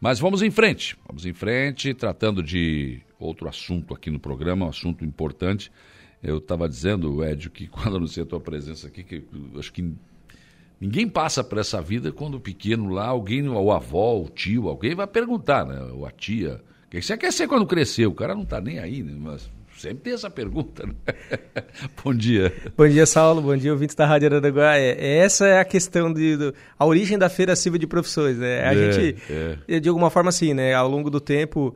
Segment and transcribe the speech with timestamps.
[0.00, 4.70] Mas vamos em frente, vamos em frente, tratando de outro assunto aqui no programa, um
[4.70, 5.70] assunto importante.
[6.22, 9.22] Eu estava dizendo, Edio, que quando anunciei a tua presença aqui, que
[9.58, 9.92] acho que
[10.80, 15.06] ninguém passa por essa vida quando pequeno lá, alguém, o avó, o tio, alguém vai
[15.06, 15.82] perguntar, né?
[15.92, 18.06] Ou a tia, o que você quer ser quando crescer?
[18.06, 19.12] O cara não está nem aí, né?
[19.14, 19.50] Mas
[19.80, 20.86] sempre tem essa pergunta.
[20.86, 20.94] Né?
[22.04, 22.52] Bom dia.
[22.76, 23.40] Bom dia, Saulo.
[23.40, 24.76] Bom dia, ouvintes da Rádio Araranguá.
[24.76, 28.62] É, essa é a questão de, do, a origem da Feira Silva de Profissões, né?
[28.68, 29.22] A é, gente,
[29.66, 29.80] é.
[29.80, 30.74] de alguma forma assim, né?
[30.74, 31.74] Ao longo do tempo,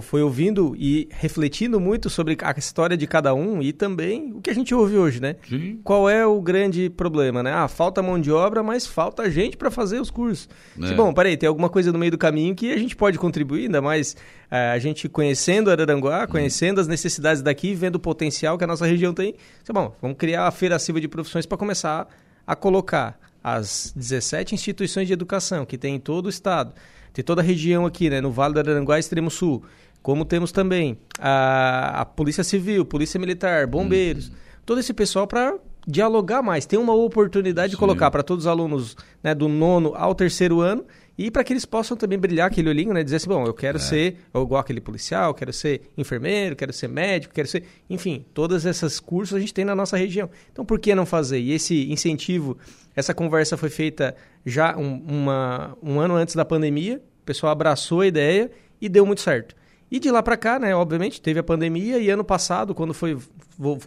[0.00, 4.48] foi ouvindo e refletindo muito sobre a história de cada um e também o que
[4.48, 5.36] a gente ouve hoje, né?
[5.48, 5.78] Sim.
[5.84, 7.52] Qual é o grande problema, né?
[7.52, 10.48] Ah, falta mão de obra, mas falta gente para fazer os cursos.
[10.80, 10.94] É.
[10.94, 13.82] bom, peraí, tem alguma coisa no meio do caminho que a gente pode contribuir, ainda
[13.82, 14.16] mais
[14.50, 18.86] é, a gente conhecendo Araranguá, conhecendo as necessidades daqui, vendo o potencial que a nossa
[18.86, 19.34] região tem.
[19.72, 22.08] bom, vamos criar a Feira Silva de Profissões para começar
[22.46, 26.72] a colocar as 17 instituições de educação que tem em todo o estado
[27.14, 29.62] tem toda a região aqui, né, no Vale do Araranguá, extremo sul,
[30.02, 34.34] como temos também a, a Polícia Civil, Polícia Militar, Bombeiros, uhum.
[34.66, 35.54] todo esse pessoal para
[35.86, 37.76] dialogar mais, ter uma oportunidade Sim.
[37.76, 40.84] de colocar para todos os alunos né, do nono ao terceiro ano
[41.16, 43.04] e para que eles possam também brilhar aquele olhinho, né?
[43.04, 43.80] Dizer assim, bom, eu quero é.
[43.80, 47.64] ser igual aquele policial, quero ser enfermeiro, quero ser médico, quero ser...
[47.88, 50.28] Enfim, todos esses cursos a gente tem na nossa região.
[50.52, 51.38] Então, por que não fazer?
[51.38, 52.58] E esse incentivo,
[52.96, 58.00] essa conversa foi feita já um, uma, um ano antes da pandemia, o pessoal abraçou
[58.00, 59.54] a ideia e deu muito certo.
[59.90, 63.16] E de lá para cá, né, obviamente, teve a pandemia e ano passado, quando foi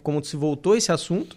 [0.02, 1.36] como se voltou esse assunto.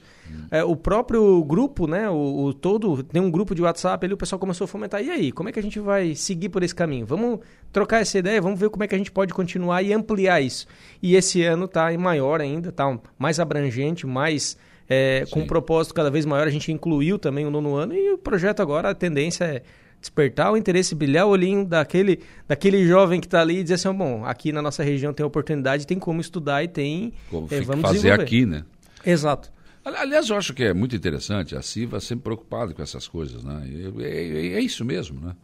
[0.50, 4.18] É, o próprio grupo, né, o, o, todo, tem um grupo de WhatsApp ali, o
[4.18, 6.76] pessoal começou a fomentar, e aí, como é que a gente vai seguir por esse
[6.76, 7.06] caminho?
[7.06, 7.40] Vamos
[7.72, 10.68] trocar essa ideia, vamos ver como é que a gente pode continuar e ampliar isso.
[11.02, 14.58] E esse ano está maior ainda, está mais abrangente, mais
[14.90, 18.12] é, com um propósito cada vez maior, a gente incluiu também o nono ano e
[18.12, 19.64] o projeto agora, a tendência é
[20.02, 23.94] despertar o interesse, brilhar o olhinho daquele, daquele jovem que está ali e dizer assim,
[23.94, 27.14] bom, aqui na nossa região tem oportunidade, tem como estudar e tem...
[27.30, 28.64] Como é, vamos fazer aqui, né?
[29.06, 29.52] Exato.
[29.84, 33.64] Aliás, eu acho que é muito interessante, a CIVA sempre preocupada com essas coisas, né?
[34.00, 35.36] É, é, é, isso mesmo, né?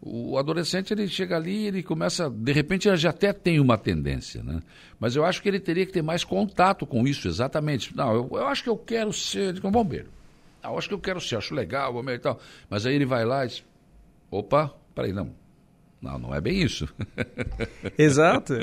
[0.00, 4.42] O adolescente, ele chega ali, ele começa, de repente, ele já até tem uma tendência,
[4.42, 4.62] né?
[4.98, 7.94] Mas eu acho que ele teria que ter mais contato com isso, exatamente.
[7.94, 10.08] Não, eu, eu acho que eu quero ser um bombeiro.
[10.64, 12.40] eu acho que eu quero ser, acho legal, bombeiro e tal.
[12.70, 13.64] Mas aí ele vai lá e diz,
[14.30, 15.34] opa, peraí, não.
[16.00, 16.88] Não, não é bem isso.
[17.98, 18.54] Exato.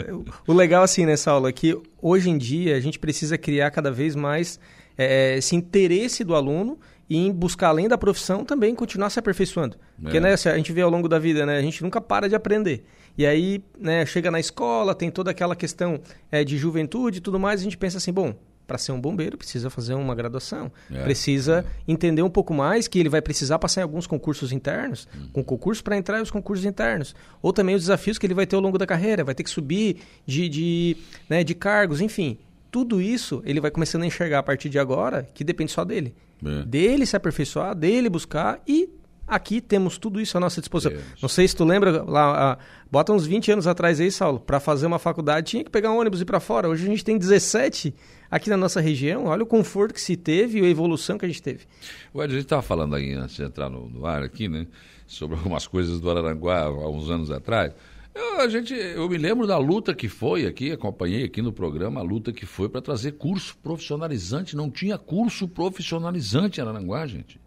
[0.47, 3.91] O legal, assim, nessa aula, é que hoje em dia a gente precisa criar cada
[3.91, 4.59] vez mais
[4.97, 9.77] é, esse interesse do aluno e em buscar, além da profissão, também continuar se aperfeiçoando.
[10.01, 10.19] Porque, é.
[10.19, 12.85] né, a gente vê ao longo da vida, né, a gente nunca para de aprender.
[13.17, 15.99] E aí, né, chega na escola, tem toda aquela questão
[16.31, 18.35] é, de juventude e tudo mais, a gente pensa assim, bom,
[18.67, 21.91] para ser um bombeiro precisa fazer uma graduação, é, precisa é.
[21.91, 25.29] entender um pouco mais que ele vai precisar passar em alguns concursos internos, hum.
[25.31, 28.57] com concurso para entrar nos concursos internos, ou também os desafios que ele vai ter
[28.57, 30.97] ao longo da carreira, vai ter que subir de, de,
[31.29, 32.37] né, de cargos, enfim.
[32.71, 36.13] Tudo isso ele vai começando a enxergar a partir de agora que depende só dele.
[36.45, 36.63] É.
[36.65, 38.89] Dele se aperfeiçoar, dele buscar e
[39.27, 40.97] Aqui temos tudo isso à nossa disposição.
[41.21, 42.57] Não sei se tu lembra, lá, a,
[42.89, 45.99] bota uns 20 anos atrás aí, Saulo, para fazer uma faculdade tinha que pegar um
[45.99, 46.69] ônibus e ir para fora.
[46.69, 47.93] Hoje a gente tem 17
[48.31, 49.25] aqui na nossa região.
[49.25, 51.65] Olha o conforto que se teve e a evolução que a gente teve.
[52.13, 54.65] O Ed, a gente estava falando aí antes de entrar no, no, ar aqui, né?
[55.05, 57.73] Sobre algumas coisas do Araranguá há uns anos atrás.
[58.17, 61.99] Eu, a gente, eu me lembro da luta que foi aqui, acompanhei aqui no programa
[61.99, 64.55] a luta que foi para trazer curso profissionalizante.
[64.55, 67.39] Não tinha curso profissionalizante em Araranguá, gente.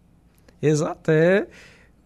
[0.61, 1.47] Exato, é.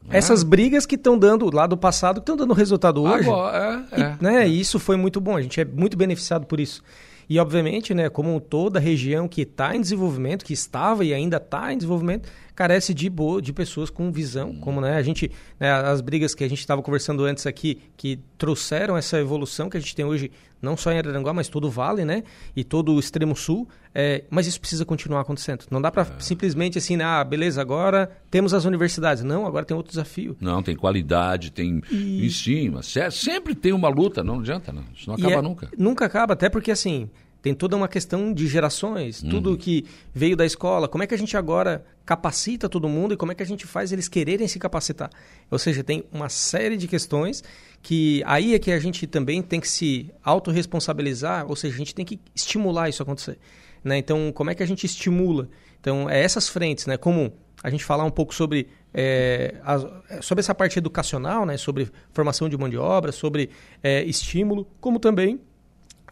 [0.09, 0.17] É.
[0.17, 3.29] Essas brigas que estão dando lá do passado, que estão dando resultado hoje.
[3.29, 4.47] Agora, é, é, e, né, é.
[4.47, 6.81] isso foi muito bom, a gente é muito beneficiado por isso.
[7.27, 11.73] E, obviamente, né, como toda região que está em desenvolvimento, que estava e ainda está
[11.73, 14.59] em desenvolvimento, carece de, boa, de pessoas com visão, hum.
[14.59, 15.29] como né, a gente,
[15.59, 19.75] né, as brigas que a gente estava conversando antes aqui, que trouxeram essa evolução que
[19.75, 22.23] a gente tem hoje, não só em Araranguá, mas todo o Vale, né,
[22.55, 25.65] e todo o extremo sul, é, mas isso precisa continuar acontecendo.
[25.69, 26.19] Não dá para é.
[26.19, 29.23] simplesmente assim, ah, beleza, agora temos as universidades.
[29.23, 30.35] Não, agora tem outro desafio.
[30.39, 32.25] Não, tem qualidade, tem e...
[32.25, 34.83] ensino, sempre tem uma luta, não adianta, não.
[34.95, 35.69] isso não acaba é, nunca.
[35.77, 37.09] Nunca acaba, até porque assim,
[37.45, 39.29] tem toda uma questão de gerações, uhum.
[39.29, 43.17] tudo que veio da escola, como é que a gente agora capacita todo mundo e
[43.17, 45.11] como é que a gente faz eles quererem se capacitar.
[45.51, 47.43] Ou seja, tem uma série de questões
[47.83, 51.93] que aí é que a gente também tem que se autorresponsabilizar, ou seja, a gente
[51.93, 53.37] tem que estimular isso a acontecer.
[53.83, 53.99] Né?
[53.99, 55.47] Então, como é que a gente estimula?
[55.79, 56.97] Então, é essas frentes, né?
[56.97, 57.31] como
[57.61, 61.57] a gente falar um pouco sobre, é, a, sobre essa parte educacional, né?
[61.57, 63.51] sobre formação de mão de obra, sobre
[63.83, 65.39] é, estímulo, como também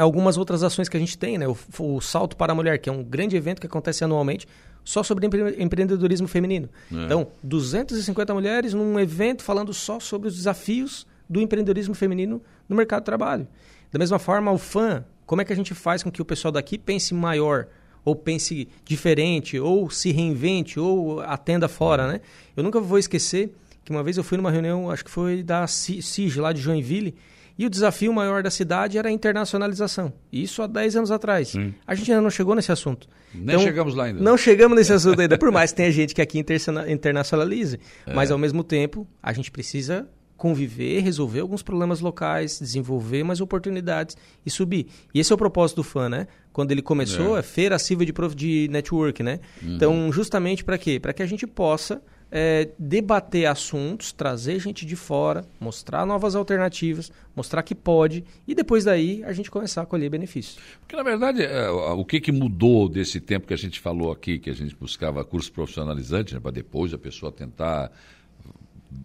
[0.02, 1.48] algumas outras ações que a gente tem, né?
[1.48, 4.48] O, o, Salto para a Mulher, que é um grande evento que acontece anualmente
[4.84, 6.70] só sobre empre empreendedorismo feminino.
[6.92, 7.06] É.
[7.06, 13.02] Então, 250 mulheres num evento falando só sobre os desafios do empreendedorismo feminino no mercado
[13.02, 13.48] de trabalho.
[13.92, 16.52] Da mesma forma, o fã, como é que a gente faz com que o pessoal
[16.52, 17.68] daqui pense maior,
[18.04, 22.22] ou pense diferente, ou se reinvente, ou atenda fora, né?
[22.58, 23.54] Eu nunca vou esquecer
[23.86, 27.16] que uma vez eu fui numa reunião, acho que foi da CIG, lá de Joinville,
[27.58, 30.12] e o desafio maior da cidade era a internacionalização.
[30.32, 31.50] Isso há 10 anos atrás.
[31.50, 31.74] Sim.
[31.86, 33.08] A gente ainda não chegou nesse assunto.
[33.34, 34.22] Nem então, chegamos lá ainda.
[34.22, 36.44] Não chegamos nesse assunto ainda, por mais que tenha gente que aqui
[36.88, 37.80] internacionalize.
[38.06, 38.14] É.
[38.14, 44.18] Mas, ao mesmo tempo, a gente precisa conviver, resolver alguns problemas locais, desenvolver mais oportunidades
[44.46, 44.88] e subir.
[45.14, 46.28] E esse é o propósito do FAN, né?
[46.52, 49.40] Quando ele começou, é, é Feira Civil de, de Network, né?
[49.62, 49.76] Uhum.
[49.76, 51.00] Então, justamente para quê?
[51.00, 52.02] Para que a gente possa
[52.36, 58.84] é, debater assuntos, trazer gente de fora, mostrar novas alternativas, mostrar que pode e depois
[58.84, 60.58] daí a gente começar a colher benefícios.
[60.80, 64.40] Porque na verdade é, o que, que mudou desse tempo que a gente falou aqui,
[64.40, 67.92] que a gente buscava curso profissionalizante, né, para depois a pessoa tentar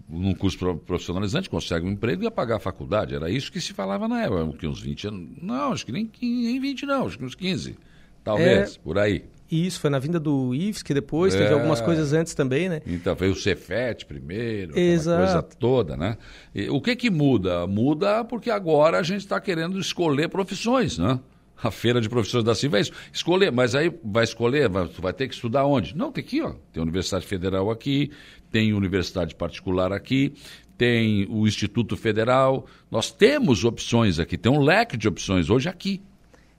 [0.09, 3.15] num curso profissionalizante, consegue um emprego e ia pagar a faculdade.
[3.15, 5.29] Era isso que se falava na época, que uns 20 anos.
[5.43, 7.77] Não, acho que nem, nem 20 não, acho que uns 15.
[8.25, 9.25] Talvez, é, por aí.
[9.51, 12.83] Isso, foi na vinda do IFS, que depois é, teve algumas coisas antes também, né?
[12.87, 15.19] Então veio o Cefet primeiro, Exato.
[15.19, 16.19] coisa toda, né?
[16.55, 17.67] E, o que que muda?
[17.67, 21.19] Muda porque agora a gente está querendo escolher profissões, né?
[21.61, 22.93] A feira de profissões da Silva é isso.
[23.13, 25.97] Escolher, mas aí vai escolher, vai, vai ter que estudar onde?
[25.97, 26.55] Não, tem aqui, ó.
[26.73, 28.13] Tem Universidade Federal aqui,
[28.51, 30.35] tem universidade particular aqui,
[30.77, 32.67] tem o Instituto Federal.
[32.89, 36.01] Nós temos opções aqui, tem um leque de opções hoje aqui.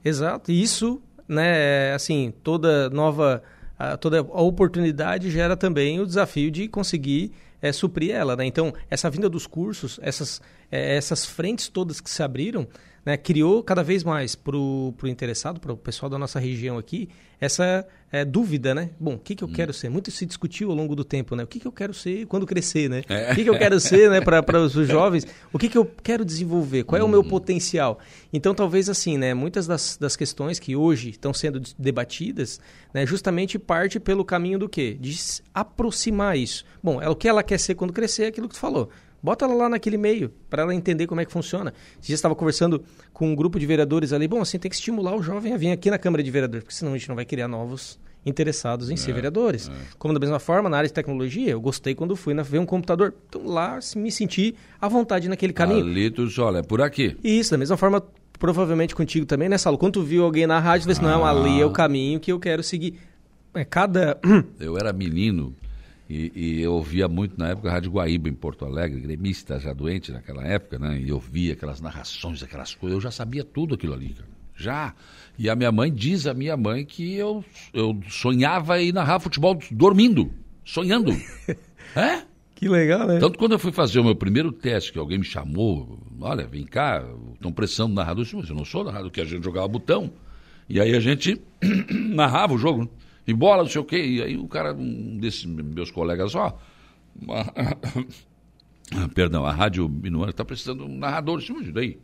[0.03, 0.51] Exato.
[0.51, 3.41] E isso né, assim, toda nova,
[4.01, 7.31] toda a oportunidade gera também o desafio de conseguir
[7.61, 8.45] é, suprir ela, né?
[8.45, 10.41] Então, essa vinda dos cursos, essas,
[10.71, 12.67] é, essas frentes todas que se abriram,
[13.05, 17.09] né, criou cada vez mais para o interessado, para o pessoal da nossa região aqui,
[17.41, 18.89] essa é, dúvida, né?
[18.99, 19.53] Bom, o que, que eu hum.
[19.53, 19.89] quero ser?
[19.89, 21.43] Muito se discutiu ao longo do tempo, né?
[21.43, 23.01] O que, que eu quero ser quando crescer, né?
[23.07, 23.31] É.
[23.31, 24.19] O que, que eu quero ser, né?
[24.19, 26.83] Para os jovens, o que, que eu quero desenvolver?
[26.83, 27.07] Qual é hum.
[27.07, 27.29] o meu hum.
[27.29, 27.99] potencial?
[28.33, 29.33] Então, talvez assim, né?
[29.33, 32.59] Muitas das, das questões que hoje estão sendo debatidas,
[32.93, 33.05] né?
[33.05, 34.97] Justamente parte pelo caminho do quê?
[34.99, 35.15] De
[35.53, 36.65] aproximar isso.
[36.83, 38.89] Bom, é o que ela quer ser quando crescer, é aquilo que tu falou.
[39.21, 41.73] Bota ela lá naquele meio, para ela entender como é que funciona.
[41.99, 42.83] Você já estava conversando
[43.13, 44.27] com um grupo de vereadores ali.
[44.27, 46.75] Bom, assim, tem que estimular o jovem a vir aqui na Câmara de Vereadores, porque
[46.75, 49.69] senão a gente não vai criar novos interessados em é, ser vereadores.
[49.69, 49.73] É.
[49.97, 52.65] Como da mesma forma, na área de tecnologia, eu gostei quando fui na, ver um
[52.65, 53.13] computador.
[53.27, 55.85] Então lá me senti à vontade naquele caminho.
[55.85, 57.17] Ali tu olha, é por aqui.
[57.23, 58.03] Isso, da mesma forma,
[58.37, 59.77] provavelmente contigo também, né, Saulo?
[59.77, 61.09] Quando tu viu alguém na rádio, tu disse, ah.
[61.09, 62.99] não, ali é o caminho que eu quero seguir.
[63.53, 64.17] É cada...
[64.59, 65.55] Eu era menino
[66.09, 69.71] e, e, eu ouvia muito na época a Rádio Guaíba em Porto Alegre, gremista já
[69.73, 70.99] doente naquela época, né?
[70.99, 74.27] E eu via aquelas narrações, aquelas coisas, eu já sabia tudo aquilo ali, cara.
[74.55, 74.93] Já.
[75.37, 79.57] E a minha mãe diz a minha mãe que eu, eu sonhava em narrar futebol
[79.69, 80.31] dormindo,
[80.65, 81.11] sonhando.
[81.95, 82.23] é?
[82.55, 83.19] Que legal, né?
[83.19, 86.65] Tanto quando eu fui fazer o meu primeiro teste, que alguém me chamou, olha, vem
[86.65, 90.11] cá, estão pressando narrador, mas eu não sou narrador, que a gente jogava botão.
[90.67, 91.39] E aí a gente
[91.89, 92.89] narrava o jogo.
[93.29, 94.03] E bola, não sei o quê.
[94.03, 96.57] E aí o cara, um desses meus colegas, ó.
[99.13, 101.37] perdão, a Rádio Minuano está precisando de um narrador.
[101.37, 101.99] Disse, daí?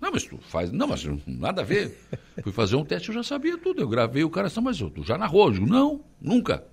[0.00, 0.72] Não, mas tu faz.
[0.72, 1.94] Não, mas nada a ver.
[2.42, 3.82] Fui fazer um teste, eu já sabia tudo.
[3.82, 5.48] Eu gravei o cara, assim, mas tu já narrou?
[5.48, 6.64] Eu digo, não, nunca.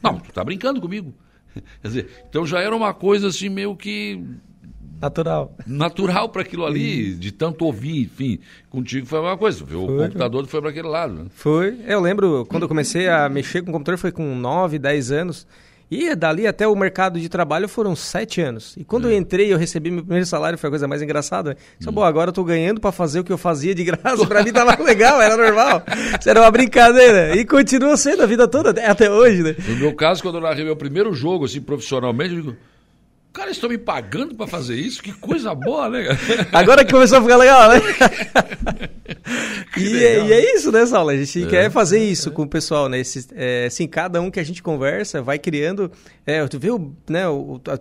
[0.00, 1.12] Não, tu tá brincando comigo.
[1.82, 4.24] Quer dizer, então já era uma coisa assim meio que
[5.00, 5.54] Natural.
[5.64, 8.40] Natural para aquilo ali, de tanto ouvir, enfim.
[8.68, 9.62] Contigo foi a mesma coisa.
[9.62, 11.14] O foi, computador foi para aquele lado.
[11.14, 11.26] Né?
[11.30, 11.78] Foi.
[11.86, 15.46] Eu lembro, quando eu comecei a mexer com o computador, foi com 9, 10 anos.
[15.90, 18.76] E dali até o mercado de trabalho foram sete anos.
[18.76, 19.12] E quando é.
[19.12, 21.56] eu entrei, eu recebi meu primeiro salário, foi a coisa mais engraçada.
[21.80, 21.94] Só, hum.
[21.94, 24.26] bom, agora eu tô ganhando para fazer o que eu fazia de graça.
[24.26, 25.82] Para mim tava legal, era normal.
[26.18, 27.34] Isso era uma brincadeira.
[27.36, 29.56] E continua sendo a vida toda, até hoje, né?
[29.66, 32.56] No meu caso, quando eu narrei meu primeiro jogo, assim, profissionalmente, eu digo,
[33.38, 35.00] Cara, estão me pagando para fazer isso?
[35.00, 36.08] Que coisa boa, né?
[36.52, 37.80] Agora que começou a ficar legal, né?
[39.78, 41.10] e, é, e, é isso, né, Saulo?
[41.10, 42.32] A gente é, quer fazer isso é.
[42.32, 42.98] com o pessoal, né?
[42.98, 45.88] Esse, é, assim, cada um que a gente conversa vai criando.
[46.26, 47.22] É, tu viu, né?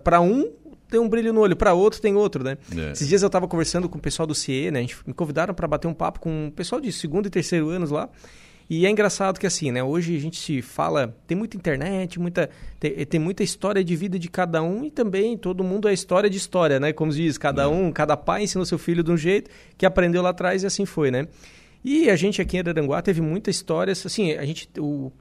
[0.04, 0.48] Para um
[0.92, 2.56] tem um brilho no olho, para outro tem outro, né?
[2.78, 2.92] É.
[2.92, 4.78] Esses dias eu estava conversando com o pessoal do CIE, né?
[4.78, 7.70] A gente me convidaram para bater um papo com o pessoal de segundo e terceiro
[7.70, 8.08] anos lá.
[8.70, 9.82] E é engraçado que assim, né?
[9.82, 14.20] Hoje a gente se fala, tem muita internet, muita tem, tem, muita história de vida
[14.20, 16.92] de cada um e também todo mundo é história de história, né?
[16.92, 17.88] Como se diz, cada uhum.
[17.88, 20.86] um, cada pai ensinou seu filho de um jeito que aprendeu lá atrás e assim
[20.86, 21.28] foi, né?
[21.84, 25.12] E a gente aqui em Araranguá teve muitas histórias, assim, a gente o,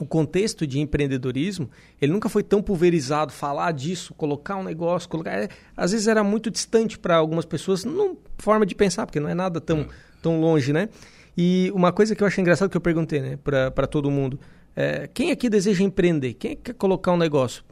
[0.00, 1.70] o contexto de empreendedorismo,
[2.02, 6.24] ele nunca foi tão pulverizado, falar disso, colocar um negócio, colocar, é, às vezes era
[6.24, 9.86] muito distante para algumas pessoas, não forma de pensar, porque não é nada tão,
[10.20, 10.88] tão longe, né?
[11.36, 14.38] E uma coisa que eu achei engraçado que eu perguntei, né, para todo mundo,
[14.74, 16.34] é, quem aqui deseja empreender?
[16.34, 17.64] Quem quer colocar um negócio?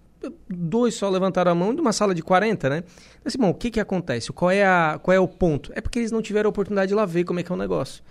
[0.49, 2.85] dois só levantaram a mão de uma sala de 40, né?
[3.25, 4.33] Assim, bom, o que que acontece?
[4.33, 5.73] Qual é, a, qual é o ponto?
[5.75, 7.59] É porque eles não tiveram a oportunidade de lá ver como é que é o
[7.59, 8.03] negócio.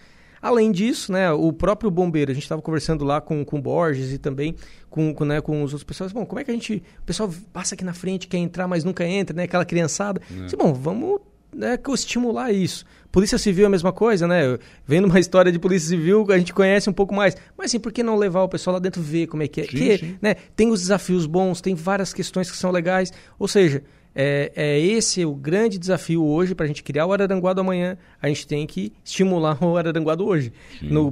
[0.41, 4.13] Além disso, né, o próprio bombeiro, a gente estava conversando lá com, com o Borges
[4.13, 4.55] e também
[4.89, 6.11] com, com, né, com os outros pessoas.
[6.11, 6.83] Bom, como é que a gente.
[6.99, 9.43] O pessoal passa aqui na frente, quer entrar, mas nunca entra, né?
[9.43, 10.21] Aquela criançada.
[10.31, 10.43] É.
[10.43, 11.19] Disse, bom, vamos
[11.57, 12.85] né, estimular isso.
[13.11, 14.59] Polícia Civil é a mesma coisa, né?
[14.85, 17.35] Vendo uma história de Polícia Civil, a gente conhece um pouco mais.
[17.57, 19.63] Mas assim, por que não levar o pessoal lá dentro ver como é que é?
[19.63, 20.17] Sim, que, sim.
[20.21, 23.11] Né, tem os desafios bons, tem várias questões que são legais.
[23.39, 23.83] Ou seja,
[24.19, 27.95] é, é esse o grande desafio hoje para a gente criar o Araranguá do amanhã.
[28.19, 30.51] A gente tem que estimular o Araranguá do hoje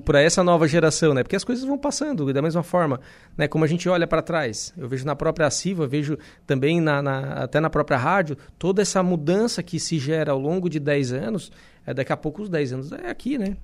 [0.04, 1.22] para essa nova geração, né?
[1.22, 3.00] Porque as coisas vão passando da mesma forma,
[3.38, 3.48] né?
[3.48, 7.20] Como a gente olha para trás, eu vejo na própria Siva, vejo também na, na,
[7.44, 11.52] até na própria rádio toda essa mudança que se gera ao longo de 10 anos.
[11.86, 13.56] É, daqui a pouco os 10 anos é aqui, né?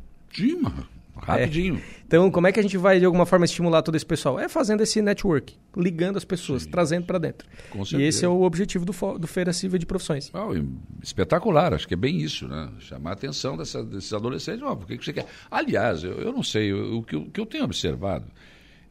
[0.62, 1.00] Mano.
[1.22, 1.75] Rapidinho.
[1.75, 2.01] É.
[2.06, 4.40] Então, como é que a gente vai, de alguma forma, estimular todo esse pessoal?
[4.40, 6.70] É fazendo esse network, ligando as pessoas, Sim.
[6.70, 7.48] trazendo para dentro.
[7.70, 8.04] Com certeza.
[8.04, 10.32] E esse é o objetivo do, do Feira Silva de Profissões.
[10.34, 10.51] Oh,
[11.01, 12.70] espetacular, acho que é bem isso, né?
[12.80, 14.62] Chamar a atenção dessa, desses adolescentes.
[14.62, 15.25] Oh, o que, que você quer?
[15.50, 18.25] Aliás, eu, eu não sei, eu, o, que, o que eu tenho observado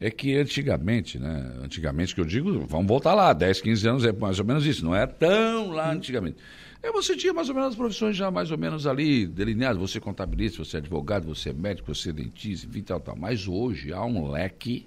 [0.01, 1.53] é que antigamente, né?
[1.63, 4.83] Antigamente que eu digo, vamos voltar lá, 10, 15 anos é mais ou menos isso,
[4.83, 6.39] não é tão lá antigamente.
[6.83, 9.79] É, você tinha mais ou menos as profissões já mais ou menos ali delineadas.
[9.79, 13.15] Você é contabilista, você é advogado, você é médico, você é dentista, enfim, tal, tal.
[13.15, 14.87] Mas hoje há um leque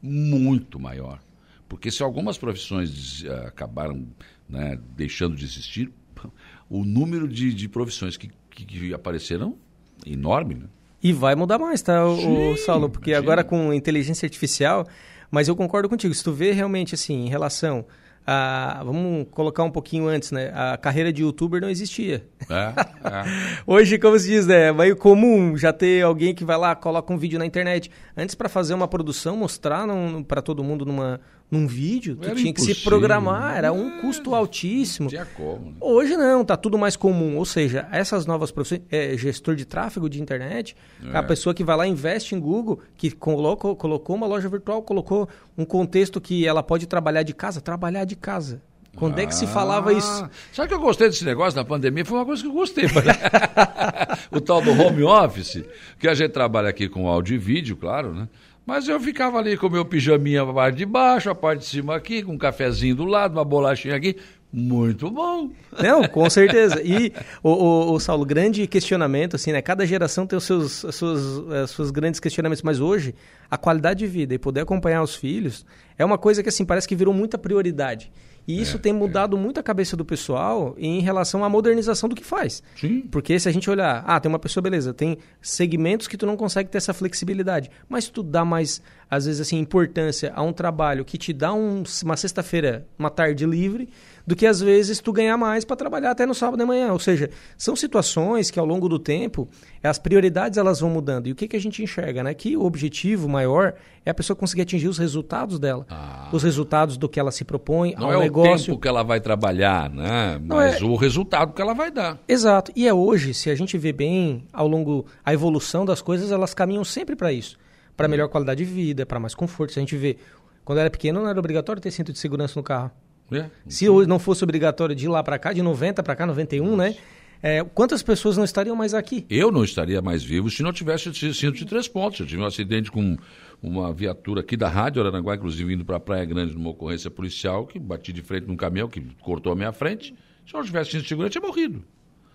[0.00, 1.20] muito maior.
[1.68, 4.08] Porque se algumas profissões uh, acabaram
[4.48, 5.92] né, deixando de existir,
[6.70, 9.58] o número de, de profissões que, que, que apareceram
[10.06, 10.66] é enorme, né?
[11.02, 12.90] E vai mudar mais, tá, o, Saulo?
[12.90, 14.86] Porque agora com inteligência artificial,
[15.30, 17.86] mas eu concordo contigo, se tu vê realmente assim, em relação
[18.26, 20.52] a, vamos colocar um pouquinho antes, né?
[20.54, 22.24] A carreira de youtuber não existia.
[22.48, 23.24] É, é.
[23.66, 24.68] Hoje, como se diz, né?
[24.68, 27.90] É meio comum já ter alguém que vai lá, coloca um vídeo na internet.
[28.16, 29.86] Antes, para fazer uma produção, mostrar
[30.28, 34.00] para todo mundo numa, num vídeo, tu era tinha que se programar, era um é,
[34.00, 35.08] custo altíssimo.
[35.08, 35.66] Tinha como.
[35.66, 35.72] Né?
[35.80, 37.36] Hoje não, tá tudo mais comum.
[37.36, 41.16] Ou seja, essas novas profissões, é, gestor de tráfego de internet, é.
[41.16, 45.28] a pessoa que vai lá investe em Google, que colocou, colocou uma loja virtual, colocou
[45.58, 48.62] um contexto que ela pode trabalhar de casa, trabalhar de casa.
[48.96, 50.28] Quando ah, é que se falava isso?
[50.52, 52.04] Sabe que eu gostei desse negócio na pandemia?
[52.04, 52.86] Foi uma coisa que eu gostei.
[54.30, 55.64] o tal do home office,
[55.98, 58.28] que a gente trabalha aqui com áudio e vídeo, claro, né?
[58.70, 61.96] Mas eu ficava ali com meu pijaminha a parte de baixo, a parte de cima
[61.96, 64.14] aqui, com um cafezinho do lado, uma bolachinha aqui.
[64.52, 65.50] Muito bom.
[65.76, 66.80] Não, com certeza.
[66.80, 67.12] E,
[67.42, 69.60] o, o, o, Saulo, grande questionamento, assim, né?
[69.60, 73.12] Cada geração tem os seus, as suas, as suas grandes questionamentos, mas hoje,
[73.50, 75.66] a qualidade de vida e poder acompanhar os filhos
[75.98, 78.12] é uma coisa que, assim, parece que virou muita prioridade.
[78.46, 79.40] E isso é, tem mudado é.
[79.40, 82.62] muito a cabeça do pessoal em relação à modernização do que faz.
[82.76, 83.02] Sim.
[83.10, 86.36] Porque se a gente olhar, ah, tem uma pessoa, beleza, tem segmentos que tu não
[86.36, 87.70] consegue ter essa flexibilidade.
[87.88, 91.82] Mas tu dá mais, às vezes, assim, importância a um trabalho que te dá um,
[92.04, 93.88] uma sexta-feira, uma tarde livre,
[94.26, 96.92] do que às vezes tu ganhar mais para trabalhar até no sábado de manhã.
[96.92, 99.48] Ou seja, são situações que ao longo do tempo
[99.82, 101.26] as prioridades elas vão mudando.
[101.26, 102.34] E o que, que a gente enxerga, né?
[102.34, 103.74] Que o objetivo maior
[104.04, 106.28] é a pessoa conseguir atingir os resultados dela, ah.
[106.32, 108.52] os resultados do que ela se propõe Não ao é negócio.
[108.52, 110.40] o tempo que ela vai trabalhar, né?
[110.42, 110.84] Mas é...
[110.84, 112.18] o resultado que ela vai dar.
[112.26, 112.72] Exato.
[112.74, 116.54] E é hoje, se a gente vê bem ao longo a evolução das coisas, elas
[116.54, 117.58] caminham sempre para isso,
[117.96, 119.72] para melhor qualidade de vida, para mais conforto.
[119.72, 120.16] Se a gente vê
[120.64, 122.90] quando era pequeno, não era obrigatório ter cinto de segurança no carro.
[123.32, 126.26] É, Se hoje não fosse obrigatório de ir lá para cá, de 90 para cá,
[126.26, 126.96] 91, né?
[127.42, 129.24] É, quantas pessoas não estariam mais aqui?
[129.30, 132.20] Eu não estaria mais vivo se não tivesse cinto de três pontos.
[132.20, 133.16] Eu tive um acidente com
[133.62, 137.66] uma viatura aqui da Rádio Araranguá, inclusive indo para a Praia Grande numa ocorrência policial,
[137.66, 140.14] que bati de frente num caminhão que cortou a minha frente.
[140.46, 141.82] Se não tivesse cinto de segurança, tinha morrido.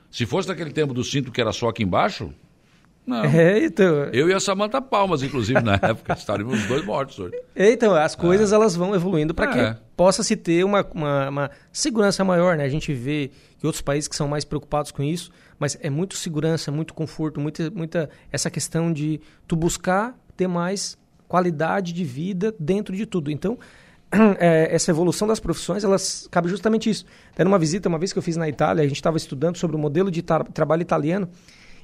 [0.10, 2.34] Se fosse naquele tempo do cinto que era só aqui embaixo,
[3.06, 3.24] não.
[3.24, 4.06] É, então...
[4.12, 7.36] Eu e a Samanta Palmas, inclusive, na época, estaríamos os dois mortos hoje.
[7.56, 8.56] É, então, as coisas é.
[8.56, 9.78] elas vão evoluindo para que é.
[9.96, 12.64] possa se ter uma, uma, uma, segurança maior, né?
[12.64, 16.16] A gente vê que outros países que são mais preocupados com isso, mas é muito
[16.16, 20.98] segurança, muito conforto, muita, muita essa questão de tu buscar ter mais
[21.28, 23.32] qualidade de vida dentro de tudo.
[23.32, 23.58] Então,
[24.40, 27.06] é, essa evolução das profissões, elas cabe justamente isso.
[27.36, 29.76] Era uma visita, uma vez que eu fiz na Itália, a gente estava estudando sobre
[29.76, 31.30] o modelo de tra trabalho italiano,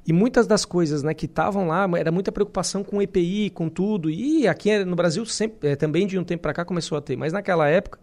[0.05, 4.10] e muitas das coisas né, que estavam lá, era muita preocupação com EPI, com tudo.
[4.10, 7.15] E aqui no Brasil sempre, é, também de um tempo para cá começou a ter.
[7.15, 8.00] Mas naquela época,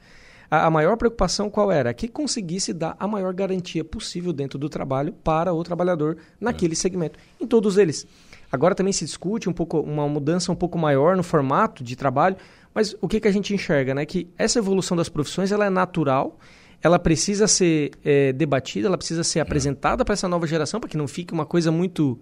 [0.49, 1.93] a, a, maior preocupação qual era?
[1.93, 6.77] Que conseguisse dar a maior garantia possível dentro do trabalho para o trabalhador naquele é.
[6.77, 7.19] segmento.
[7.41, 8.07] Em todos eles.
[8.51, 12.37] Agora também se discute um pouco uma mudança um pouco maior no formato de trabalho,
[12.73, 14.07] mas o que, que a gente enxerga, né?
[14.07, 16.39] Que essa evolução das profissões ela é natural
[16.83, 20.97] ela precisa ser é, debatida, ela precisa ser apresentada para essa nova geração, para que
[20.97, 22.19] não fique uma coisa muito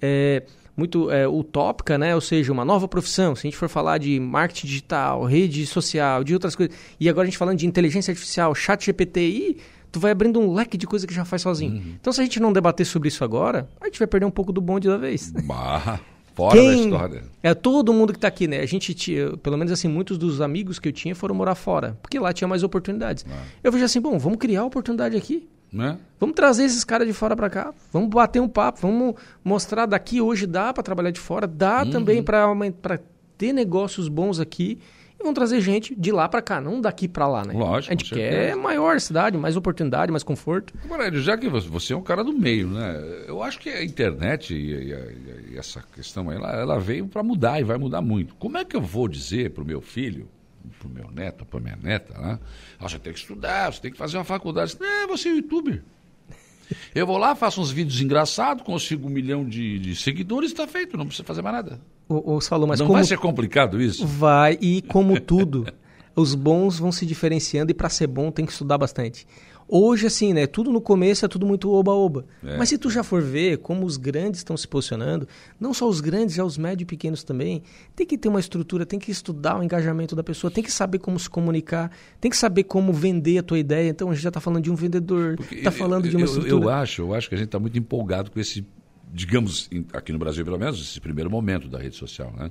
[0.00, 0.42] é,
[0.76, 2.14] muito é, utópica, né?
[2.14, 3.34] Ou seja, uma nova profissão.
[3.34, 7.24] Se a gente for falar de marketing digital, rede social, de outras coisas, e agora
[7.24, 9.56] a gente falando de inteligência artificial, chat GPT, e
[9.92, 11.74] tu vai abrindo um leque de coisa que já faz sozinho.
[11.74, 11.94] Uhum.
[12.00, 14.52] Então, se a gente não debater sobre isso agora, a gente vai perder um pouco
[14.52, 15.32] do bonde da vez.
[15.44, 16.00] Bah.
[16.40, 17.22] Fora Quem, da história.
[17.42, 18.60] É todo mundo que está aqui, né?
[18.60, 21.98] A gente tinha, pelo menos assim, muitos dos amigos que eu tinha foram morar fora,
[22.00, 23.26] porque lá tinha mais oportunidades.
[23.30, 23.42] Ah.
[23.62, 25.46] Eu vejo assim, bom, vamos criar oportunidade aqui.
[25.70, 25.98] Né?
[26.18, 30.20] Vamos trazer esses caras de fora para cá, vamos bater um papo, vamos mostrar daqui
[30.20, 31.90] hoje dá para trabalhar de fora, dá uhum.
[31.90, 32.98] também para
[33.38, 34.78] ter negócios bons aqui
[35.20, 37.52] e vão trazer gente de lá para cá, não daqui para lá, né?
[37.52, 37.92] Lógico.
[37.92, 40.72] A gente quer maior cidade, mais oportunidade, mais conforto.
[40.84, 43.24] Agora, já que você é um cara do meio, né?
[43.26, 47.22] Eu acho que a internet e, e, e essa questão aí, ela, ela veio para
[47.22, 48.34] mudar e vai mudar muito.
[48.36, 50.26] Como é que eu vou dizer para o meu filho,
[50.78, 52.38] para o meu neto, para minha neta, né?
[52.78, 54.76] Ah, você tem que estudar, você tem que fazer uma faculdade.
[54.80, 55.82] Não, você é youtuber.
[56.94, 60.66] Eu vou lá, faço uns vídeos engraçados, consigo um milhão de, de seguidores e está
[60.66, 61.80] feito, não precisa fazer mais nada.
[62.10, 62.98] O, o Saulo, mas não como...
[62.98, 64.04] vai ser complicado isso?
[64.04, 65.64] Vai, e como tudo,
[66.16, 69.24] os bons vão se diferenciando e para ser bom tem que estudar bastante.
[69.72, 70.48] Hoje, assim, né?
[70.48, 72.24] Tudo no começo é tudo muito oba-oba.
[72.44, 72.56] É.
[72.56, 75.28] Mas se tu já for ver como os grandes estão se posicionando,
[75.60, 77.62] não só os grandes, já os médios e pequenos também,
[77.94, 80.98] tem que ter uma estrutura, tem que estudar o engajamento da pessoa, tem que saber
[80.98, 83.88] como se comunicar, tem que saber como vender a tua ideia.
[83.88, 86.52] Então a gente já está falando de um vendedor, está falando eu, de uma estrutura.
[86.52, 88.66] Eu, eu acho, eu acho que a gente está muito empolgado com esse,
[89.12, 92.50] digamos, aqui no Brasil pelo menos, esse primeiro momento da rede social, né?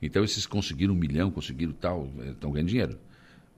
[0.00, 2.98] Então esses conseguiram um milhão, conseguiram tal, estão ganhando dinheiro.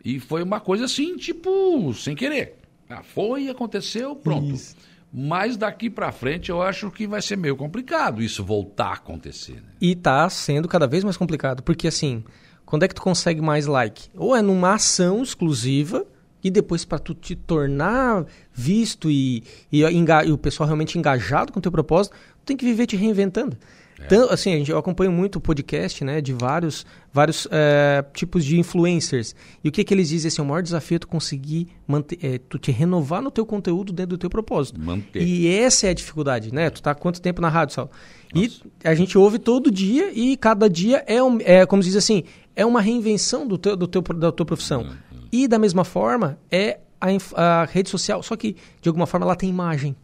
[0.05, 2.57] E foi uma coisa assim, tipo, sem querer.
[2.89, 4.55] Ah, foi, aconteceu, pronto.
[4.55, 4.77] Isso.
[5.13, 9.55] Mas daqui para frente eu acho que vai ser meio complicado isso voltar a acontecer.
[9.55, 9.69] Né?
[9.81, 12.23] E tá sendo cada vez mais complicado, porque assim,
[12.65, 14.11] quando é que tu consegue mais like?
[14.15, 16.07] Ou é numa ação exclusiva
[16.45, 21.59] e depois para tu te tornar visto e, e, e, o pessoal realmente engajado com
[21.59, 22.15] o teu propósito,
[22.49, 23.57] tem que viver te reinventando.
[24.01, 24.05] É.
[24.05, 28.45] Então, assim, a gente, eu acompanho muito o podcast, né, de vários, vários é, tipos
[28.45, 29.35] de influencers.
[29.63, 30.29] E o que, que eles dizem?
[30.29, 33.93] Assim, o maior desafio é tu conseguir manter, é, tu te renovar no teu conteúdo
[33.93, 34.81] dentro do teu propósito.
[34.81, 35.23] Manter.
[35.23, 36.71] E essa é a dificuldade, né?
[36.71, 37.91] Tu tá há quanto tempo na rádio, Sal?
[38.35, 38.53] E
[38.85, 42.65] a gente ouve todo dia e cada dia é, um, é como diz assim, é
[42.65, 44.83] uma reinvenção do teu, do teu, da tua profissão.
[44.83, 45.19] Uhum.
[45.33, 49.35] E da mesma forma é a, a rede social, só que de alguma forma ela
[49.35, 49.97] tem imagem.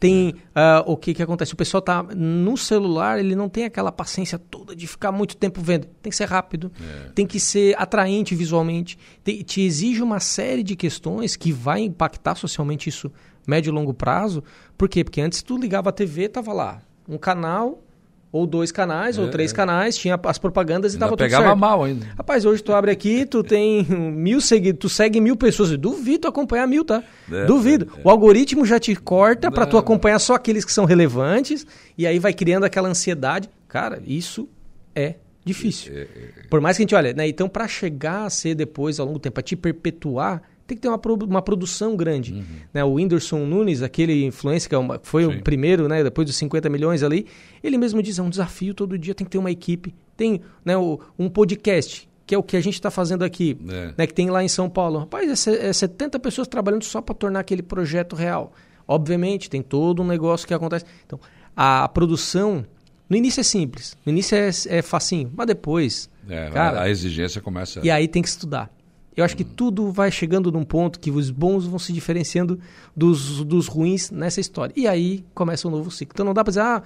[0.00, 1.52] Tem uh, o que, que acontece?
[1.52, 5.60] O pessoal tá no celular, ele não tem aquela paciência toda de ficar muito tempo
[5.60, 5.86] vendo.
[6.00, 7.10] Tem que ser rápido, é.
[7.10, 12.34] tem que ser atraente visualmente, tem, te exige uma série de questões que vai impactar
[12.34, 13.12] socialmente isso
[13.46, 14.42] médio e longo prazo.
[14.78, 15.04] Por quê?
[15.04, 17.82] Porque antes tu ligava a TV, tava lá um canal
[18.32, 19.54] ou dois canais, é, ou três é.
[19.54, 22.06] canais, tinha as propagandas e ainda tava tudo pegava mal ainda.
[22.16, 25.76] Rapaz, hoje tu abre aqui, tu tem mil seguidores, tu segue mil pessoas.
[25.76, 27.02] Duvido acompanhar mil, tá?
[27.30, 27.90] É, Duvido.
[27.96, 28.02] É, é.
[28.04, 31.66] O algoritmo já te corta para tu acompanhar só aqueles que são relevantes
[31.98, 33.50] e aí vai criando aquela ansiedade.
[33.66, 34.48] Cara, isso
[34.94, 35.92] é difícil.
[35.94, 36.06] É,
[36.48, 37.28] Por mais que a gente olha, né?
[37.28, 40.82] Então, para chegar a ser depois, ao longo do tempo, a te perpetuar, tem que
[40.82, 42.32] ter uma, uma produção grande.
[42.32, 42.44] Uhum.
[42.72, 45.38] Né, o Whindersson Nunes, aquele influencer que é uma, foi Sim.
[45.38, 47.26] o primeiro, né, depois dos 50 milhões ali,
[47.62, 49.94] ele mesmo diz, é um desafio todo dia, tem que ter uma equipe.
[50.16, 53.94] Tem né, o, um podcast, que é o que a gente está fazendo aqui, é.
[53.98, 55.00] né, que tem lá em São Paulo.
[55.00, 58.52] Rapaz, é, é 70 pessoas trabalhando só para tornar aquele projeto real.
[58.86, 60.84] Obviamente, tem todo um negócio que acontece.
[61.04, 61.18] Então,
[61.56, 62.64] a produção,
[63.08, 66.08] no início é simples, no início é, é facinho, mas depois...
[66.28, 67.80] É, cara, a exigência começa...
[67.82, 68.70] E aí tem que estudar.
[69.20, 72.58] Eu acho que tudo vai chegando num ponto que os bons vão se diferenciando
[72.96, 74.72] dos, dos ruins nessa história.
[74.76, 76.12] E aí começa um novo ciclo.
[76.14, 76.82] Então não dá para dizer, ah,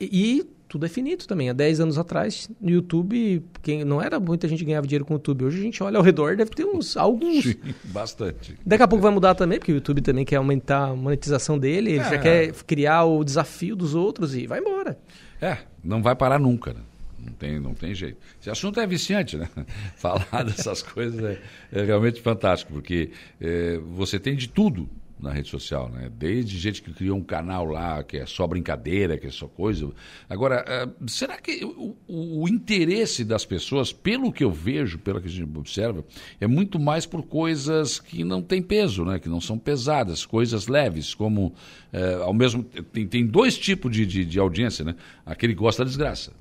[0.00, 1.48] e, tudo é finito também.
[1.48, 5.14] Há 10 anos atrás, no YouTube, quem, não era muita gente que ganhava dinheiro com
[5.14, 5.44] o YouTube.
[5.44, 7.44] Hoje a gente olha ao redor, deve ter uns alguns.
[7.44, 8.58] Sim, bastante.
[8.64, 11.92] Daqui a pouco vai mudar também, porque o YouTube também quer aumentar a monetização dele,
[11.92, 12.10] ele é.
[12.10, 14.98] já quer criar o desafio dos outros e vai embora.
[15.40, 16.80] É, não vai parar nunca, né?
[17.18, 18.18] Não tem, não tem jeito.
[18.40, 19.48] Esse assunto é viciante, né?
[19.96, 21.40] Falar dessas coisas é,
[21.72, 24.88] é, realmente fantástico, porque é, você tem de tudo
[25.20, 26.10] na rede social, né?
[26.16, 29.90] Desde gente que criou um canal lá que é só brincadeira, que é só coisa.
[30.28, 35.26] Agora, uh, será que o, o, interesse das pessoas, pelo que eu vejo, pelo que
[35.26, 36.04] a gente observa,
[36.40, 39.18] é muito mais por coisas que não têm peso, né?
[39.18, 41.46] Que não são pesadas, coisas leves, como
[41.92, 44.94] uh, ao mesmo tem, tem dois tipos de, de, de audiência, né?
[45.26, 46.32] Aquele que gosta da desgraça.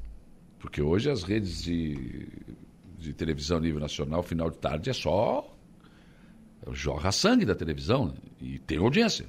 [0.59, 2.27] Porque hoje as redes de,
[2.97, 5.53] de televisão a nível nacional, final de tarde, é só
[6.71, 8.13] jorra sangue da televisão né?
[8.41, 9.25] e tem audiência.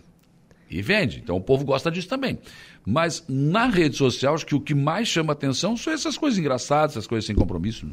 [0.70, 1.20] E vende.
[1.22, 2.38] Então o povo gosta disso também.
[2.84, 6.92] Mas na rede social, acho que o que mais chama atenção são essas coisas engraçadas,
[6.92, 7.86] essas coisas sem compromisso.
[7.86, 7.92] Né?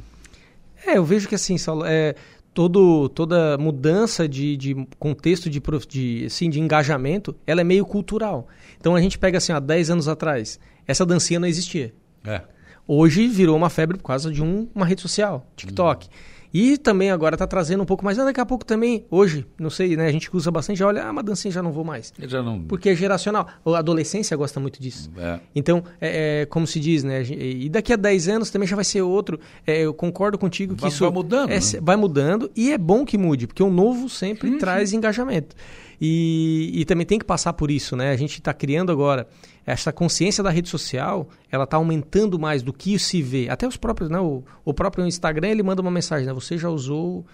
[0.86, 2.16] É, eu vejo que assim, Saulo, é,
[2.54, 8.48] todo, toda mudança de, de contexto de, de, assim, de engajamento, ela é meio cultural.
[8.80, 11.94] Então a gente pega assim, há 10 anos atrás, essa dancinha não existia.
[12.24, 12.42] É.
[12.88, 16.08] Hoje virou uma febre por causa de um, uma rede social, TikTok.
[16.08, 16.36] Uhum.
[16.58, 18.18] E também agora está trazendo um pouco mais.
[18.18, 20.08] Ah, daqui a pouco também, hoje, não sei, né?
[20.08, 22.14] A gente usa bastante, já olha, ah, uma dancinha já não vou mais.
[22.18, 22.64] Eu já não...
[22.64, 23.46] Porque é geracional.
[23.66, 25.12] A adolescência gosta muito disso.
[25.18, 25.38] É.
[25.54, 27.24] Então, é, é, como se diz, né?
[27.24, 29.38] E daqui a 10 anos também já vai ser outro.
[29.68, 31.04] É, eu concordo contigo que vai, isso.
[31.04, 31.50] Vai mudando.
[31.50, 31.62] É, né?
[31.82, 34.96] Vai mudando e é bom que mude, porque o novo sempre sim, traz sim.
[34.96, 35.58] engajamento.
[36.00, 38.12] E, e também tem que passar por isso, né?
[38.12, 39.28] A gente está criando agora
[39.66, 43.50] essa consciência da rede social, ela está aumentando mais do que se vê.
[43.50, 44.20] Até os próprios, né?
[44.20, 46.34] O, o próprio Instagram, ele manda uma mensagem, né?
[46.34, 47.26] Você já usou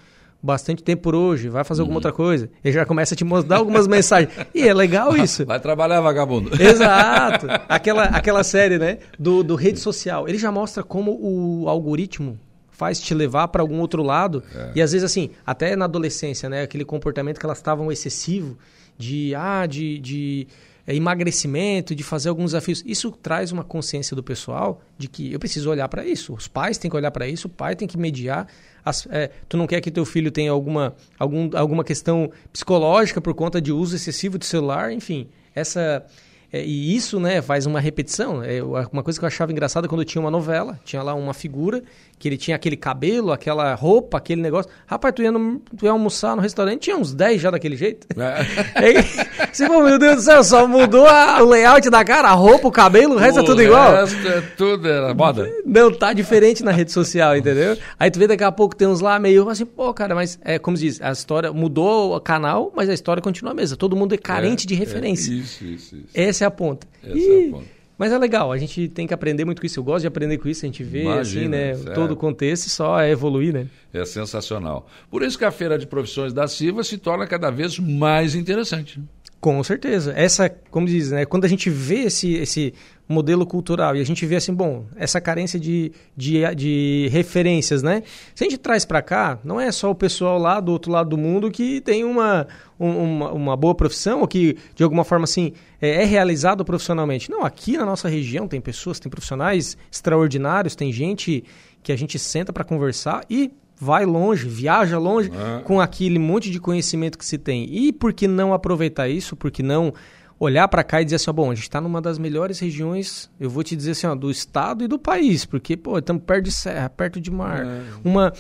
[0.41, 1.98] bastante tempo por hoje, vai fazer alguma uhum.
[1.98, 2.50] outra coisa.
[2.63, 4.32] Ele já começa a te mandar algumas mensagens.
[4.56, 5.46] E é legal isso.
[5.46, 6.52] Vai trabalhar, vagabundo.
[6.62, 7.48] Exato.
[7.70, 8.98] Aquela, aquela série, né?
[9.20, 10.28] Do, do rede social.
[10.28, 12.39] Ele já mostra como o algoritmo
[12.70, 14.44] faz te levar para algum outro lado.
[14.56, 14.72] É.
[14.76, 16.63] E às vezes, assim, até na adolescência, né?
[16.63, 18.58] Aquele comportamento que elas estavam excessivo
[18.98, 20.48] de, ah, de, de
[20.86, 22.84] é, emagrecimento, de fazer alguns desafios.
[22.86, 26.34] Isso traz uma consciência do pessoal de que eu preciso olhar para isso.
[26.34, 28.48] Os pais têm que olhar para isso, o pai tem que mediar.
[28.84, 33.34] As, é, tu não quer que teu filho tenha alguma, algum, alguma questão psicológica por
[33.34, 35.28] conta de uso excessivo de celular, enfim.
[35.54, 36.06] Essa
[36.54, 38.44] é, e isso, né, faz uma repetição.
[38.44, 41.82] É, uma coisa que eu achava engraçada quando tinha uma novela, tinha lá uma figura
[42.21, 44.71] que ele tinha aquele cabelo, aquela roupa, aquele negócio.
[44.86, 48.05] Rapaz, tu ia, no, tu ia almoçar no restaurante, tinha uns 10 já daquele jeito.
[48.15, 48.45] É.
[48.75, 49.03] Aí,
[49.51, 52.67] você falou, meu Deus do céu, só mudou a, o layout da cara, a roupa,
[52.67, 53.91] o cabelo, o resto o é tudo igual.
[53.91, 55.51] O resto é tudo era moda.
[55.65, 57.75] Não, tá diferente na rede social, entendeu?
[57.99, 60.60] Aí tu vê daqui a pouco tem uns lá meio assim, pô, cara, mas é
[60.60, 63.75] como se diz, a história mudou o canal, mas a história continua a mesma.
[63.75, 65.31] Todo mundo é carente é, de referência.
[65.31, 66.10] É, isso, isso, isso.
[66.13, 66.88] Essa é a ponta.
[67.03, 67.45] Essa e...
[67.45, 67.81] é a ponta.
[68.01, 69.79] Mas é legal, a gente tem que aprender muito com isso.
[69.79, 71.91] Eu gosto de aprender com isso, a gente vê Imagina, assim, né?
[71.91, 71.93] É.
[71.93, 73.67] Todo o contexto só é evoluir, né?
[73.93, 74.89] É sensacional.
[75.07, 78.99] Por isso que a Feira de Profissões da Silva se torna cada vez mais interessante.
[79.41, 80.13] Com certeza.
[80.15, 81.25] Essa, como diz, né?
[81.25, 82.75] Quando a gente vê esse, esse
[83.10, 88.04] modelo cultural e a gente vê assim, bom, essa carência de, de, de referências, né?
[88.36, 91.10] Se a gente traz para cá, não é só o pessoal lá do outro lado
[91.10, 95.54] do mundo que tem uma, uma, uma boa profissão ou que, de alguma forma, assim,
[95.82, 97.32] é, é realizado profissionalmente.
[97.32, 101.43] Não, aqui na nossa região tem pessoas, tem profissionais extraordinários, tem gente
[101.82, 103.51] que a gente senta para conversar e
[103.82, 105.63] vai longe, viaja longe é.
[105.63, 107.67] com aquele monte de conhecimento que se tem.
[107.67, 109.36] E por que não aproveitar isso?
[109.36, 109.91] Por que não
[110.39, 113.30] olhar para cá e dizer assim, ó, bom, a gente está numa das melhores regiões,
[113.39, 116.46] eu vou te dizer assim, ó, do estado e do país, porque, pô, estamos perto
[116.46, 117.82] de serra, perto de mar, é.
[118.04, 118.34] uma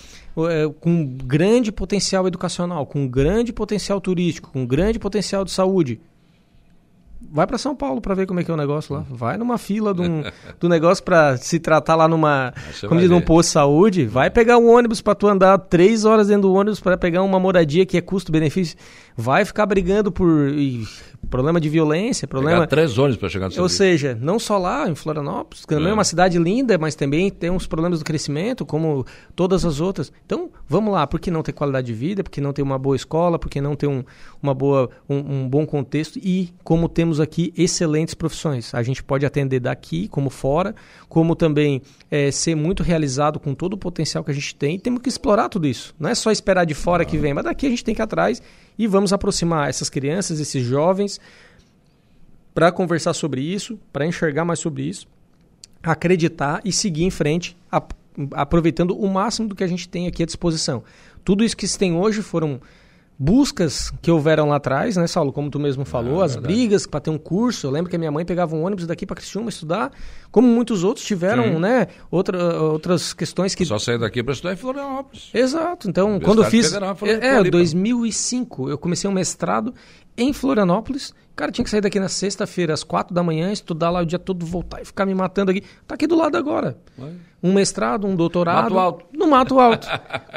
[0.49, 5.99] é, com grande potencial educacional, com grande potencial turístico, com grande potencial de saúde
[7.31, 9.05] vai para São Paulo para ver como é que é o negócio lá.
[9.09, 10.23] Vai numa fila do, um,
[10.59, 12.53] do negócio para se tratar lá numa,
[12.87, 14.05] como diz, num posto de saúde.
[14.05, 17.39] Vai pegar um ônibus para tu andar três horas dentro do ônibus para pegar uma
[17.39, 18.77] moradia que é custo-benefício.
[19.15, 20.83] Vai ficar brigando por e,
[21.31, 22.57] problema de violência, problema...
[22.57, 25.87] Pegar três ônibus para chegar no Ou seja, não só lá em Florianópolis, que também
[25.87, 25.91] é.
[25.91, 30.11] é uma cidade linda, mas também tem uns problemas do crescimento, como todas as outras.
[30.25, 32.23] Então, vamos lá, por que não ter qualidade de vida?
[32.23, 33.39] Por que não ter uma boa escola?
[33.39, 34.03] Por que não ter um,
[34.43, 36.19] uma boa, um, um bom contexto?
[36.21, 38.75] E como temos aqui excelentes profissões.
[38.75, 40.75] A gente pode atender daqui como fora,
[41.07, 44.77] como também é, ser muito realizado com todo o potencial que a gente tem.
[44.77, 45.95] Temos que explorar tudo isso.
[45.97, 48.03] Não é só esperar de fora que vem, mas daqui a gente tem que ir
[48.03, 48.41] atrás
[48.77, 51.19] e vamos aproximar essas crianças, esses jovens,
[52.53, 55.07] para conversar sobre isso, para enxergar mais sobre isso,
[55.81, 57.55] acreditar e seguir em frente,
[58.31, 60.83] aproveitando o máximo do que a gente tem aqui à disposição.
[61.23, 62.59] Tudo isso que se tem hoje foram
[63.23, 65.31] buscas que houveram lá atrás, né, Saulo?
[65.31, 66.55] Como tu mesmo falou, é, as verdade.
[66.55, 67.67] brigas para ter um curso.
[67.67, 69.91] Eu lembro que a minha mãe pegava um ônibus daqui para Criciúma estudar,
[70.31, 71.59] como muitos outros tiveram, Sim.
[71.59, 73.63] né, outra, outras questões que...
[73.63, 75.29] Só sair daqui para estudar em Florianópolis.
[75.35, 75.87] Exato.
[75.87, 76.69] Então, quando eu fiz...
[76.69, 79.71] Federal, é, é 2005, eu comecei um mestrado
[80.17, 81.13] em Florianópolis.
[81.35, 84.19] Cara, tinha que sair daqui na sexta-feira, às quatro da manhã, estudar lá o dia
[84.19, 85.63] todo, voltar e ficar me matando aqui.
[85.87, 86.77] Tá aqui do lado agora.
[87.41, 88.63] Um mestrado, um doutorado.
[88.65, 89.05] Mato Alto.
[89.13, 89.87] No Mato Alto.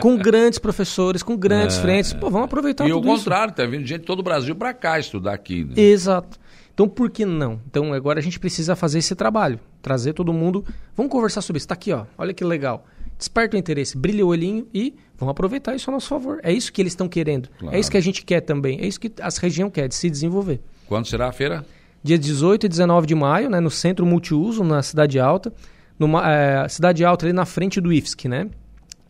[0.01, 2.13] com grandes professores, com grandes é, frentes.
[2.13, 4.55] Pô, vamos aproveitar e tudo E o contrário, tá vindo gente de todo o Brasil
[4.55, 5.65] para cá estudar aqui.
[5.65, 5.75] Né?
[5.77, 6.39] Exato.
[6.73, 7.61] Então, por que não?
[7.69, 9.61] Então, agora a gente precisa fazer esse trabalho.
[9.83, 10.65] Trazer todo mundo.
[10.97, 11.69] Vamos conversar sobre isso.
[11.69, 12.05] Tá aqui, ó.
[12.17, 12.87] Olha que legal.
[13.17, 16.41] Desperta o interesse, brilha o olhinho e vamos aproveitar isso a nosso favor.
[16.43, 17.49] É isso que eles estão querendo.
[17.59, 17.77] Claro.
[17.77, 18.81] É isso que a gente quer também.
[18.81, 20.61] É isso que a região quer, de se desenvolver.
[20.87, 21.65] Quando será a feira?
[22.03, 25.53] Dia 18 e 19 de maio, né, no Centro Multiuso, na Cidade Alta.
[25.99, 28.49] Numa, é, Cidade Alta, ali na frente do IFSC, né?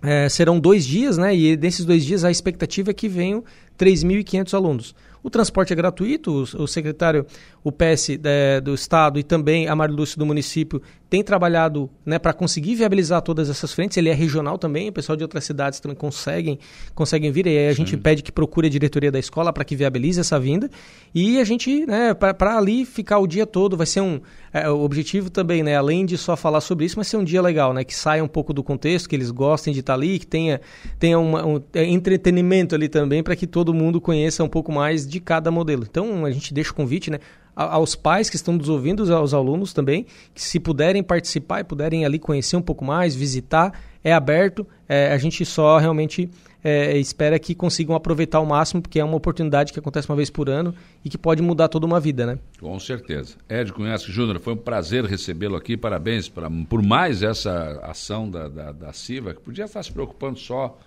[0.03, 1.35] É, serão dois dias, né?
[1.35, 3.43] E desses dois dias a expectativa é que venham
[3.79, 4.95] 3.500 alunos.
[5.23, 7.27] O transporte é gratuito, o, o secretário,
[7.63, 10.83] o PS é, do Estado e também a Marilúcia do município
[11.15, 13.97] tem trabalhado né, para conseguir viabilizar todas essas frentes.
[13.97, 16.59] Ele é regional também, o pessoal de outras cidades também conseguem,
[16.93, 17.47] conseguem vir.
[17.47, 17.87] E aí a Sim.
[17.87, 20.69] gente pede que procure a diretoria da escola para que viabilize essa vinda.
[21.15, 24.21] E a gente, né, para ali ficar o dia todo, vai ser um.
[24.53, 27.41] É, o objetivo também, né, além de só falar sobre isso, vai ser um dia
[27.41, 30.19] legal, né, que saia um pouco do contexto, que eles gostem de estar tá ali,
[30.19, 30.61] que tenha,
[30.99, 35.07] tenha uma, um é, entretenimento ali também, para que todo mundo conheça um pouco mais
[35.07, 35.87] de cada modelo.
[35.89, 37.21] Então a gente deixa o convite, né?
[37.55, 42.05] Aos pais que estão nos ouvindo, aos alunos também, que se puderem participar e puderem
[42.05, 44.67] ali conhecer um pouco mais, visitar, é aberto.
[44.89, 46.29] É, a gente só realmente
[46.63, 50.31] é, espera que consigam aproveitar ao máximo, porque é uma oportunidade que acontece uma vez
[50.31, 52.39] por ano e que pode mudar toda uma vida, né?
[52.59, 53.37] Com certeza.
[53.49, 55.77] Ed Cunhasque Júnior, foi um prazer recebê-lo aqui.
[55.77, 60.39] Parabéns pra, por mais essa ação da, da, da CIVA, que podia estar se preocupando
[60.39, 60.79] só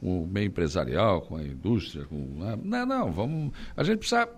[0.00, 2.58] com o meio empresarial, com a indústria, com né?
[2.62, 4.28] não, não, vamos, a gente precisa,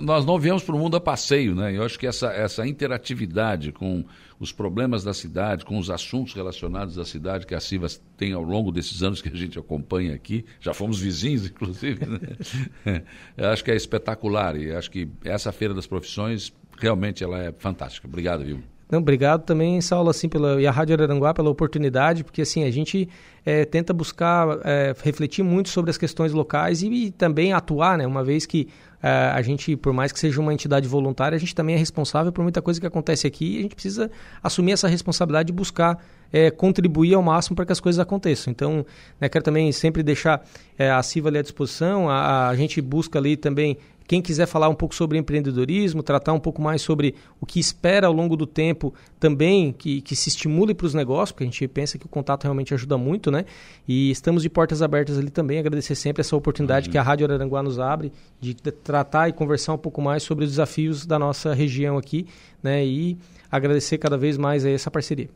[0.00, 1.76] nós não viemos para o mundo a passeio, né?
[1.76, 4.04] Eu acho que essa essa interatividade com
[4.38, 8.42] os problemas da cidade, com os assuntos relacionados à cidade que a Civas tem ao
[8.42, 13.02] longo desses anos que a gente acompanha aqui, já fomos vizinhos, inclusive, né?
[13.36, 17.52] Eu acho que é espetacular e acho que essa feira das profissões realmente ela é
[17.52, 18.06] fantástica.
[18.06, 18.62] Obrigado, viu?
[18.90, 22.70] Não, obrigado também, Saulo, assim, pela, e a Rádio Araranguá pela oportunidade, porque assim, a
[22.70, 23.08] gente
[23.44, 28.06] é, tenta buscar é, refletir muito sobre as questões locais e, e também atuar, né?
[28.06, 28.68] Uma vez que
[29.02, 32.30] é, a gente, por mais que seja uma entidade voluntária, a gente também é responsável
[32.30, 34.10] por muita coisa que acontece aqui e a gente precisa
[34.42, 35.98] assumir essa responsabilidade de buscar
[36.32, 38.50] é, contribuir ao máximo para que as coisas aconteçam.
[38.50, 38.86] Então,
[39.20, 40.42] né, quero também sempre deixar
[40.78, 43.76] é, a CIVA ali à disposição, a, a gente busca ali também
[44.12, 48.06] quem quiser falar um pouco sobre empreendedorismo, tratar um pouco mais sobre o que espera
[48.06, 51.66] ao longo do tempo também, que, que se estimule para os negócios, porque a gente
[51.66, 53.46] pensa que o contato realmente ajuda muito, né?
[53.88, 55.58] E estamos de portas abertas ali também.
[55.58, 56.92] Agradecer sempre essa oportunidade uhum.
[56.92, 60.50] que a Rádio Araranguá nos abre de tratar e conversar um pouco mais sobre os
[60.50, 62.26] desafios da nossa região aqui,
[62.62, 62.84] né?
[62.84, 63.16] E
[63.50, 65.30] agradecer cada vez mais essa parceria.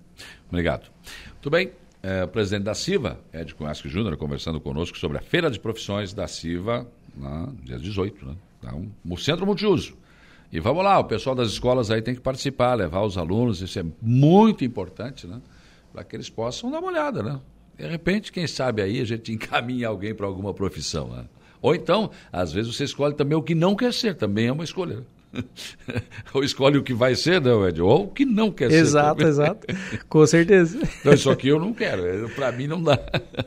[0.51, 0.91] Obrigado.
[1.33, 1.71] Muito bem.
[2.03, 6.13] É, o presidente da CIVA, Ed Cunhasque Júnior, conversando conosco sobre a Feira de Profissões
[6.13, 6.87] da CIVA,
[7.17, 8.35] na dia 18, né?
[8.67, 9.95] Então, o centro multiuso.
[10.53, 13.79] E vamos lá, o pessoal das escolas aí tem que participar, levar os alunos, isso
[13.79, 15.41] é muito importante, né?
[15.93, 17.41] Para que eles possam dar uma olhada, né?
[17.77, 21.25] De repente, quem sabe aí a gente encaminha alguém para alguma profissão, né?
[21.61, 24.65] Ou então, às vezes você escolhe também o que não quer ser, também é uma
[24.65, 25.05] escolha.
[26.33, 27.81] ou escolhe o que vai ser, não, Ed?
[27.83, 29.29] Ou o que não quer exato, ser.
[29.29, 30.07] Exato, exato.
[30.09, 30.79] Com certeza.
[31.01, 32.29] Então, isso aqui eu não quero.
[32.31, 32.99] Para mim não dá.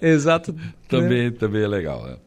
[0.01, 0.53] Exato.
[0.87, 1.31] também, né?
[1.31, 2.03] também é legal.
[2.05, 2.17] Né?